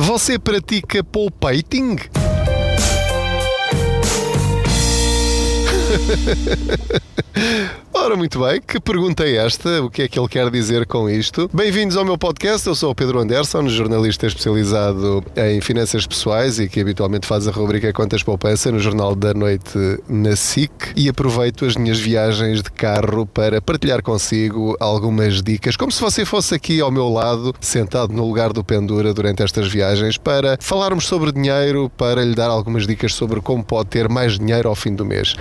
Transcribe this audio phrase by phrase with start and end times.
[0.00, 1.96] Você pratica pulpating?
[8.08, 9.82] Ora, muito bem, que pergunta é esta?
[9.82, 11.50] O que é que ele quer dizer com isto?
[11.52, 16.70] Bem-vindos ao meu podcast, eu sou o Pedro Anderson, jornalista especializado em finanças pessoais e
[16.70, 19.78] que habitualmente faz a rubrica Contas Poupança no Jornal da Noite
[20.08, 25.92] na SIC e aproveito as minhas viagens de carro para partilhar consigo algumas dicas, como
[25.92, 30.16] se você fosse aqui ao meu lado, sentado no lugar do Pendura durante estas viagens,
[30.16, 34.66] para falarmos sobre dinheiro, para lhe dar algumas dicas sobre como pode ter mais dinheiro
[34.66, 35.36] ao fim do mês.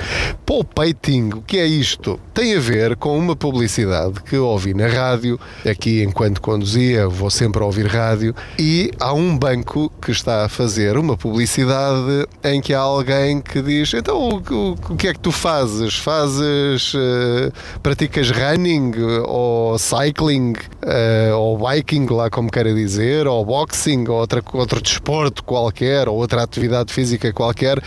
[0.46, 2.20] Poupating, o que é isto?
[2.34, 7.62] Tem a ver com uma publicidade que ouvi na rádio, aqui enquanto conduzia, vou sempre
[7.62, 12.80] ouvir rádio, e há um banco que está a fazer uma publicidade em que há
[12.80, 15.96] alguém que diz: Então o, o, o que é que tu fazes?
[15.96, 16.94] Fazes.
[16.94, 17.52] Uh,
[17.84, 18.94] praticas running
[19.26, 20.54] ou cycling
[20.84, 26.18] uh, ou biking, lá como queira dizer, ou boxing ou outra, outro desporto qualquer ou
[26.18, 27.82] outra atividade física qualquer?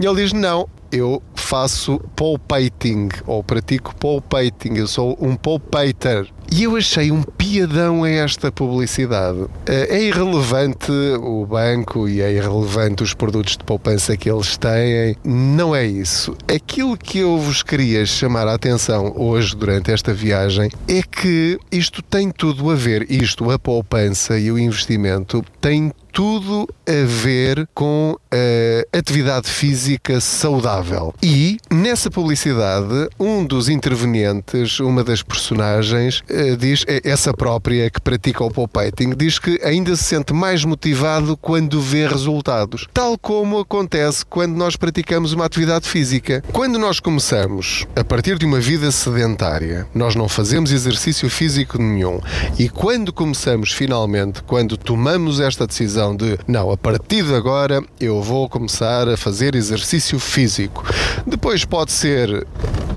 [0.00, 6.28] E ele diz: Não, eu faço pulpating ou pratico pulpating, eu sou um pulpater.
[6.50, 9.46] E eu achei um piadão a esta publicidade.
[9.66, 15.16] Eh, é irrelevante o banco e é irrelevante os produtos de poupança que eles têm.
[15.24, 16.36] Não é isso.
[16.52, 22.00] Aquilo que eu vos queria chamar a atenção hoje durante esta viagem é que isto
[22.00, 28.16] tem tudo a ver, isto, a poupança e o investimento, tem tudo a ver com
[28.32, 31.12] a atividade física saudável.
[31.22, 38.00] E nessa publicidade, um dos intervenientes, uma das personagens, eh, diz, é essa própria que
[38.00, 43.58] pratica o pulpating, diz que ainda se sente mais motivado quando vê resultados, tal como
[43.58, 46.42] acontece quando nós praticamos uma atividade física.
[46.50, 52.20] Quando nós começamos a partir de uma vida sedentária, nós não fazemos exercício físico nenhum,
[52.58, 57.82] e quando começamos finalmente, quando tomamos esta decisão decisão de não, a partir de agora
[57.98, 60.84] eu vou começar a fazer exercício físico.
[61.26, 62.46] Depois pode ser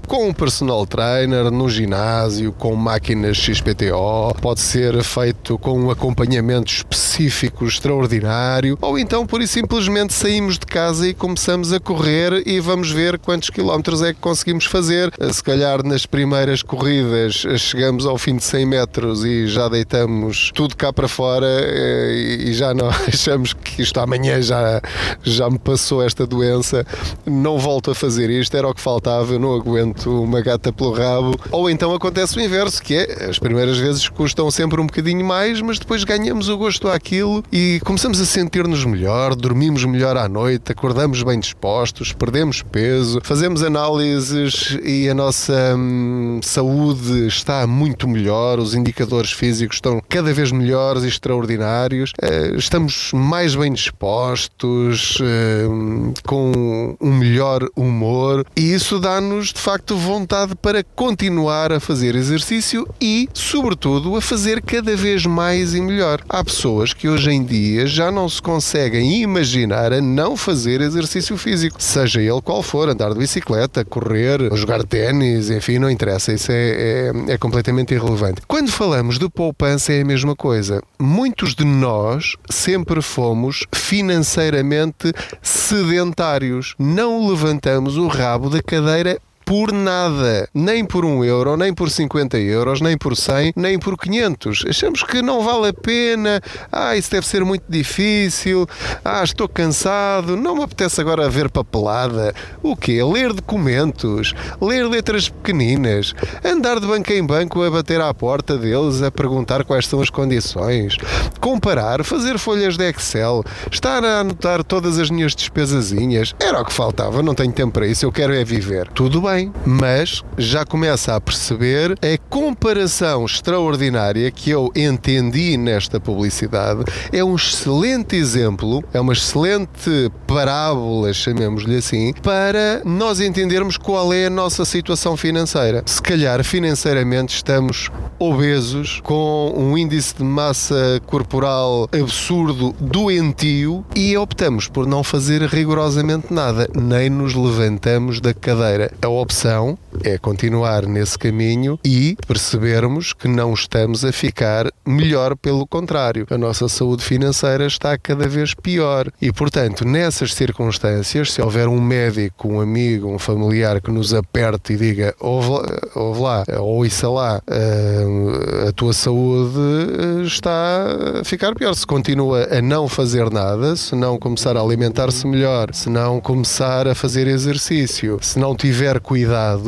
[0.10, 6.72] com um personal trainer no ginásio, com máquinas XPTO, pode ser feito com um acompanhamento
[6.72, 12.60] específico extraordinário, ou então por isso simplesmente saímos de casa e começamos a correr e
[12.60, 15.14] vamos ver quantos quilómetros é que conseguimos fazer.
[15.32, 20.76] Se calhar nas primeiras corridas chegamos ao fim de 100 metros e já deitamos tudo
[20.76, 24.82] cá para fora eh, e já não achamos que isto amanhã já,
[25.22, 26.84] já me passou esta doença,
[27.28, 30.92] não volto a fazer isto, era o que faltava, eu não aguento uma gata pelo
[30.92, 31.40] rabo.
[31.52, 35.62] Ou então acontece o inverso, que é as primeiras vezes custam sempre um bocadinho mais,
[35.62, 40.72] mas depois ganhamos o gosto àquilo e começamos a sentir-nos melhor, dormimos melhor à noite,
[40.72, 48.60] acordamos bem dispostos, perdemos peso, fazemos análises e a nossa hum, saúde está muito melhor,
[48.60, 56.14] os indicadores físicos estão cada vez melhores e extraordinários, uh, estamos mais bem dispostos, uh,
[56.26, 62.88] com um melhor humor e isso dá-nos de facto vontade para continuar a fazer exercício
[63.02, 66.22] e, sobretudo, a fazer cada vez mais e melhor.
[66.28, 71.38] Há pessoas que hoje em dia já não se conseguem imaginar a não fazer exercício
[71.38, 76.52] físico, seja ele qual for, andar de bicicleta, correr, jogar ténis, enfim, não interessa, isso
[76.52, 78.42] é, é, é completamente irrelevante.
[78.48, 80.82] Quando falamos de poupança é a mesma coisa.
[81.00, 86.76] Muitos de nós sempre fomos financeiramente sedentários.
[86.78, 89.20] Não levantamos o rabo da cadeira
[89.50, 90.48] por nada.
[90.54, 94.66] Nem por um euro, nem por 50 euros, nem por 100, nem por 500.
[94.70, 96.40] Achamos que não vale a pena.
[96.72, 98.68] Ah, isso deve ser muito difícil.
[99.04, 100.38] Ah, estou cansado.
[100.38, 102.32] Não me apetece agora ver papelada.
[102.62, 103.04] O quê?
[103.04, 106.14] Ler documentos, ler letras pequeninas,
[106.46, 110.12] andar de banco em banco a bater à porta deles a perguntar quais são as
[110.12, 110.96] condições,
[111.40, 116.36] comparar, fazer folhas de Excel, estar a anotar todas as minhas despesazinhas.
[116.40, 117.24] Era o que faltava.
[117.24, 118.06] Não tenho tempo para isso.
[118.06, 118.88] Eu quero é viver.
[118.90, 126.00] Tudo bem bem, mas já começa a perceber a comparação extraordinária que eu entendi nesta
[126.00, 126.84] publicidade.
[127.12, 134.26] É um excelente exemplo, é uma excelente parábola, chamemos-lhe assim, para nós entendermos qual é
[134.26, 135.84] a nossa situação financeira.
[135.86, 144.68] Se calhar financeiramente estamos obesos, com um índice de massa corporal absurdo, doentio, e optamos
[144.68, 148.92] por não fazer rigorosamente nada, nem nos levantamos da cadeira.
[149.02, 155.68] A opção é continuar nesse caminho e percebermos que não estamos a ficar melhor, pelo
[155.68, 159.12] contrário, a nossa saúde financeira está cada vez pior.
[159.22, 164.74] E, portanto, nessas circunstâncias, se houver um médico, um amigo, um familiar que nos aperte
[164.74, 165.62] e diga: ouve,
[165.96, 171.76] lá, ou isso lá, eh, a tua saúde eh, está a ficar pior.
[171.76, 176.88] Se continua a não fazer nada, se não começar a alimentar-se melhor, se não começar
[176.88, 179.19] a fazer exercício, se não tiver cuidado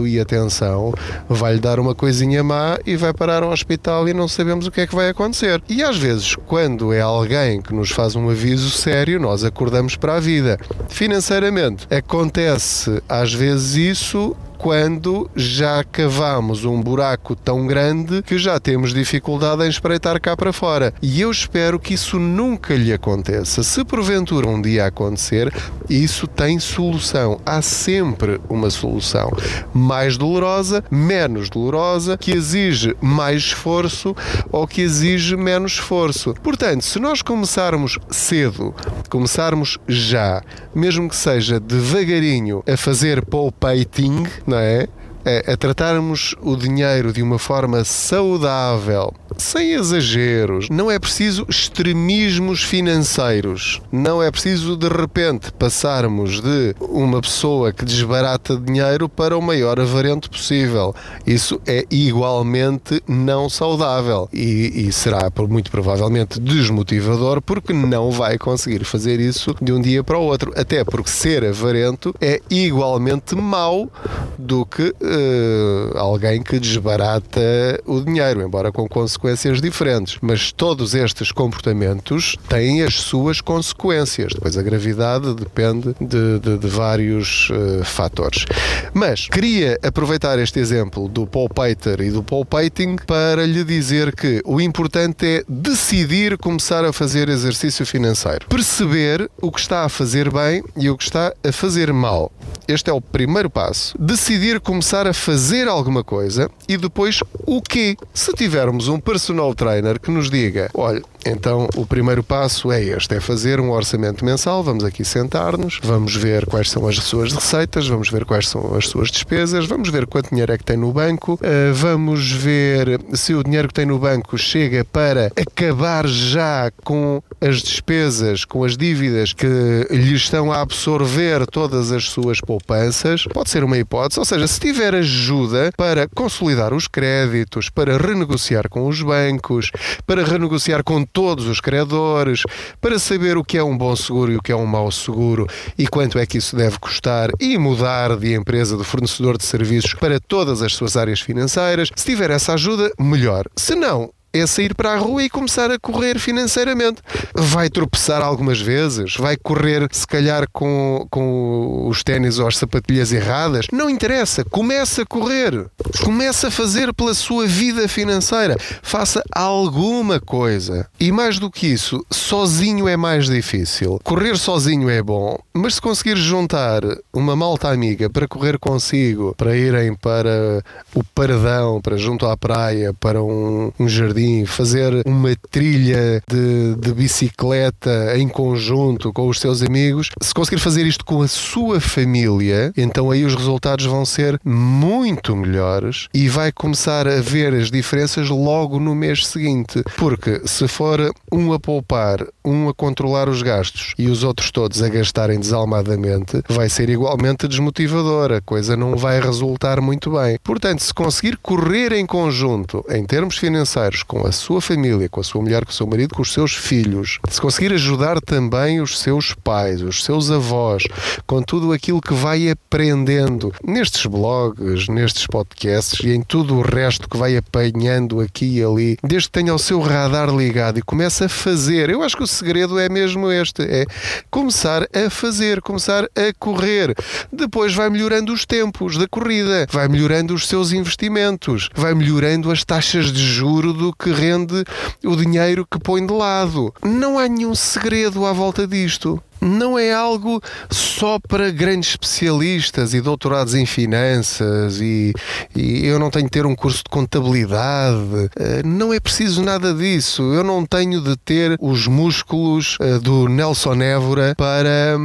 [0.08, 0.94] e atenção,
[1.28, 4.82] vai-lhe dar uma coisinha má e vai parar ao hospital e não sabemos o que
[4.82, 5.62] é que vai acontecer.
[5.68, 10.16] E às vezes, quando é alguém que nos faz um aviso sério, nós acordamos para
[10.16, 10.60] a vida.
[10.90, 18.94] Financeiramente, acontece às vezes isso quando já cavamos um buraco tão grande que já temos
[18.94, 20.94] dificuldade em espreitar cá para fora.
[21.02, 23.64] E eu espero que isso nunca lhe aconteça.
[23.64, 25.52] Se porventura um dia acontecer,
[25.90, 27.42] isso tem solução.
[27.44, 29.32] Há sempre uma solução.
[29.74, 34.16] Mais dolorosa, menos dolorosa, que exige mais esforço
[34.52, 36.36] ou que exige menos esforço.
[36.36, 38.76] Portanto, se nós começarmos cedo,
[39.10, 40.44] começarmos já,
[40.76, 44.88] mesmo que seja devagarinho, a fazer palpating, não é?
[45.26, 50.70] a, a tratarmos o dinheiro de uma forma saudável, sem exageros.
[50.70, 53.82] Não é preciso extremismos financeiros.
[53.92, 59.80] Não é preciso de repente passarmos de uma pessoa que desbarata dinheiro para o maior
[59.80, 60.94] avarento possível.
[61.26, 68.84] Isso é igualmente não saudável e, e será muito provavelmente desmotivador porque não vai conseguir
[68.84, 70.52] fazer isso de um dia para o outro.
[70.56, 73.90] Até porque ser avarento é igualmente mau
[74.38, 77.42] do que uh, alguém que desbarata
[77.86, 79.21] o dinheiro, embora com consequências
[79.62, 80.18] diferentes.
[80.22, 84.34] Mas todos estes comportamentos têm as suas consequências.
[84.34, 88.46] Depois a gravidade depende de, de, de vários uh, fatores.
[88.94, 94.16] Mas queria aproveitar este exemplo do Paul Pater e do Paul Pating para lhe dizer
[94.16, 98.48] que o importante é decidir começar a fazer exercício financeiro.
[98.48, 102.32] Perceber o que está a fazer bem e o que está a fazer mal.
[102.68, 103.98] Este é o primeiro passo.
[104.00, 107.98] Decidir começar a fazer alguma coisa e depois o quê?
[108.14, 113.16] Se tivermos um personal trainer que nos diga, olha, então o primeiro passo é este,
[113.16, 117.86] é fazer um orçamento mensal, vamos aqui sentar-nos, vamos ver quais são as suas receitas,
[117.88, 120.94] vamos ver quais são as suas despesas, vamos ver quanto dinheiro é que tem no
[120.94, 126.72] banco, uh, vamos ver se o dinheiro que tem no banco chega para acabar já
[126.84, 129.46] com as despesas, com as dívidas que
[129.92, 134.60] lhe estão a absorver todas as suas poupanças, pode ser uma hipótese, ou seja, se
[134.60, 139.72] tiver ajuda para consolidar os créditos, para renegociar com os bancos,
[140.06, 142.44] para renegociar com todos os credores,
[142.80, 145.48] para saber o que é um bom seguro e o que é um mau seguro
[145.78, 149.94] e quanto é que isso deve custar e mudar de empresa, de fornecedor de serviços
[149.94, 151.90] para todas as suas áreas financeiras.
[151.96, 153.46] Se tiver essa ajuda, melhor.
[153.56, 157.02] Se não, é sair para a rua e começar a correr financeiramente.
[157.34, 163.12] Vai tropeçar algumas vezes, vai correr se calhar com, com os ténis ou as sapatilhas
[163.12, 163.68] erradas.
[163.72, 165.66] Não interessa, começa a correr.
[166.04, 168.56] Começa a fazer pela sua vida financeira.
[168.82, 170.88] Faça alguma coisa.
[171.00, 174.00] E mais do que isso, sozinho é mais difícil.
[174.04, 176.82] Correr sozinho é bom, mas se conseguir juntar
[177.14, 180.64] uma malta amiga para correr consigo, para irem para
[180.94, 186.76] o paradão, para junto à praia, para um, um jardim jardim, fazer uma trilha de,
[186.76, 191.80] de bicicleta em conjunto com os seus amigos, se conseguir fazer isto com a sua
[191.80, 197.72] família, então aí os resultados vão ser muito melhores e vai começar a ver as
[197.72, 199.84] diferenças logo no mês seguinte.
[199.98, 204.82] Porque se for um a poupar, um a controlar os gastos e os outros todos
[204.82, 208.32] a gastarem desalmadamente, vai ser igualmente desmotivador.
[208.32, 210.38] A coisa não vai resultar muito bem.
[210.44, 215.24] Portanto, se conseguir correr em conjunto em termos financeiros com a sua família, com a
[215.24, 219.00] sua mulher, com o seu marido, com os seus filhos, se conseguir ajudar também os
[219.00, 220.84] seus pais, os seus avós,
[221.26, 227.08] com tudo aquilo que vai aprendendo nestes blogs, nestes podcasts e em tudo o resto
[227.08, 231.24] que vai apanhando aqui e ali, desde que tenha o seu radar ligado e comece
[231.24, 231.90] a fazer.
[231.90, 233.86] Eu acho que o segredo é mesmo este: é
[234.30, 236.94] começar a fazer, começar a correr.
[237.32, 242.66] Depois vai melhorando os tempos da corrida, vai melhorando os seus investimentos, vai melhorando as
[242.66, 244.64] taxas de juro do que rende
[245.04, 246.74] o dinheiro que põe de lado.
[246.84, 250.40] Não há nenhum segredo à volta disto não é algo
[250.70, 255.14] só para grandes especialistas e doutorados em finanças e,
[255.56, 258.30] e, eu não tenho de ter um curso de contabilidade.
[258.36, 260.22] Eh, não é preciso nada disso.
[260.34, 264.98] Eu não tenho de ter os músculos eh, do Nelson Évora para,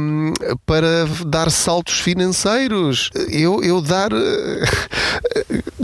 [0.65, 3.09] para dar saltos financeiros.
[3.29, 5.63] Eu, eu dar eh,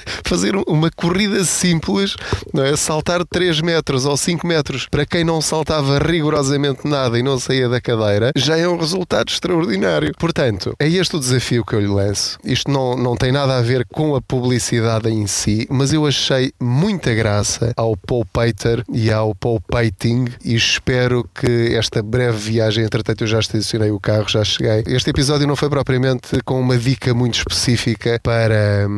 [0.24, 2.16] fazer uma corrida simples,
[2.52, 2.76] não é?
[2.76, 7.68] saltar 3 metros ou 5 metros para quem não saltava rigorosamente nada e não saía
[7.68, 10.12] da cadeira, já é um resultado extraordinário.
[10.18, 12.38] Portanto, é este o desafio que eu lhe lanço.
[12.44, 16.52] Isto não, não tem nada a ver com a publicidade em si, mas eu achei
[16.60, 22.84] muita graça ao Paul Pater e ao Paul Pating e espero que esta breve viagem,
[22.84, 24.84] entretanto eu já estacionei o carro, já cheguei.
[24.86, 28.88] Este episódio não foi propriamente com uma dica muito específica para,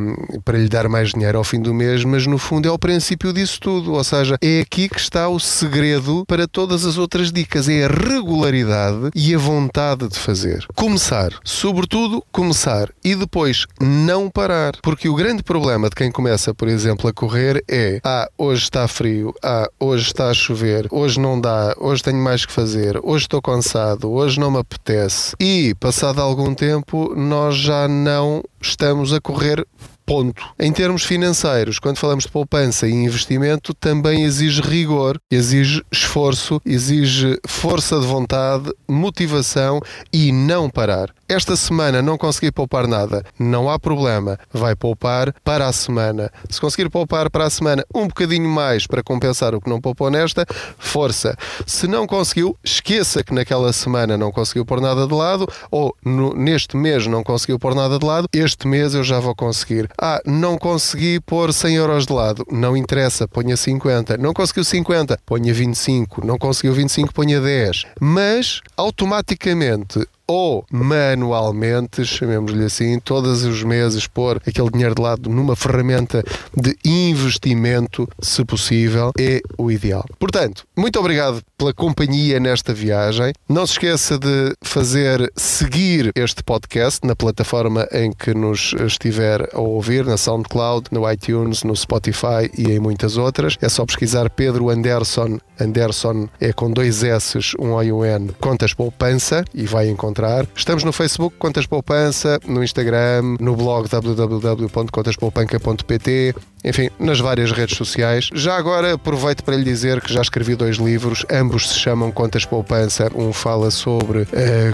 [0.45, 3.33] para lhe dar mais dinheiro ao fim do mês, mas no fundo é o princípio
[3.33, 3.93] disso tudo.
[3.93, 7.89] Ou seja, é aqui que está o segredo para todas as outras dicas: é a
[7.89, 10.67] regularidade e a vontade de fazer.
[10.75, 14.75] Começar, sobretudo começar e depois não parar.
[14.83, 18.87] Porque o grande problema de quem começa, por exemplo, a correr é: ah, hoje está
[18.89, 23.25] frio, ah, hoje está a chover, hoje não dá, hoje tenho mais que fazer, hoje
[23.25, 25.35] estou cansado, hoje não me apetece.
[25.41, 29.67] E, passado algum tempo, nós já não estamos a correr
[30.07, 30.45] Ponto.
[30.59, 37.39] Em termos financeiros, quando falamos de poupança e investimento, também exige rigor, exige esforço, exige
[37.47, 39.81] força de vontade, motivação
[40.13, 41.11] e não parar.
[41.27, 46.31] Esta semana não consegui poupar nada, não há problema, vai poupar para a semana.
[46.51, 50.11] Se conseguir poupar para a semana um bocadinho mais para compensar o que não poupou
[50.11, 50.45] nesta,
[50.79, 51.35] força.
[51.67, 56.35] Se não conseguiu, esqueça que naquela semana não conseguiu pôr nada de lado ou no,
[56.35, 59.89] neste mês não conseguiu pôr nada de lado, este mês eu já vou conseguir.
[60.01, 62.45] Ah, não consegui pôr 100 euros de lado.
[62.51, 64.17] Não interessa, ponha 50.
[64.17, 66.27] Não conseguiu 50, ponha 25.
[66.27, 67.85] Não conseguiu 25, ponha 10.
[68.01, 75.57] Mas, automaticamente, ou manualmente, chamemos-lhe assim, todos os meses pôr aquele dinheiro de lado numa
[75.57, 76.25] ferramenta
[76.57, 80.05] de investimento, se possível, é o ideal.
[80.19, 83.33] Portanto, muito obrigado pela companhia nesta viagem.
[83.49, 89.61] Não se esqueça de fazer seguir este podcast na plataforma em que nos estiver a
[89.61, 93.57] ouvir, na SoundCloud, no iTunes, no Spotify e em muitas outras.
[93.61, 95.39] É só pesquisar Pedro Anderson.
[95.61, 100.15] Anderson é com dois S, um O e um N, Contas Poupança e vai encontrar
[100.25, 100.47] encontrar.
[100.57, 108.31] Estamos no Facebook Contas Poupança, no Instagram, no blog www.contaspoupanca.pt enfim, nas várias redes sociais.
[108.33, 112.45] Já agora aproveito para lhe dizer que já escrevi dois livros, ambos se chamam Contas
[112.45, 113.11] Poupança.
[113.15, 114.27] Um fala sobre uh,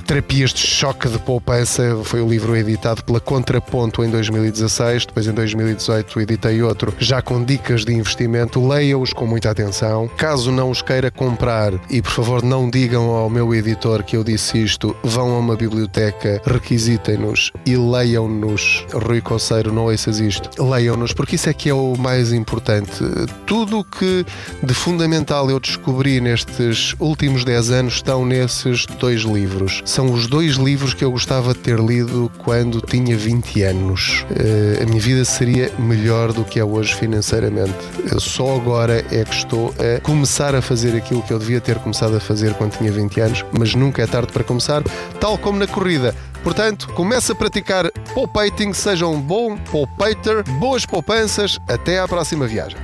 [0.07, 5.33] terapias de choque de poupança, foi o livro editado pela Contraponto em 2016, depois em
[5.33, 8.67] 2018 editei outro, já com dicas de investimento.
[8.67, 10.09] Leia-os com muita atenção.
[10.17, 14.23] Caso não os queira comprar, e por favor não digam ao meu editor que eu
[14.23, 18.87] disse isto, vão a uma biblioteca, requisitem-nos e leiam-nos.
[18.93, 20.63] Rui Conceiro, não ouças isto.
[20.63, 23.03] Leiam-nos, porque isso é que é o mais importante.
[23.47, 24.25] Tudo o que
[24.63, 29.83] de fundamental eu descobri nestes últimos 10 anos estão nesses dois livros.
[29.85, 34.25] São os dois livros que eu gostava de ter lido quando tinha 20 anos.
[34.31, 37.75] Uh, a minha vida seria melhor do que é hoje financeiramente.
[38.11, 41.77] Eu só agora é que estou a começar a fazer aquilo que eu devia ter
[41.77, 44.83] começado a fazer quando tinha 20 anos, mas nunca é tarde para começar,
[45.19, 46.15] tal como na corrida.
[46.43, 52.79] Portanto, comece a praticar poupating, seja um bom poupater, boas poupanças, até à próxima viagem.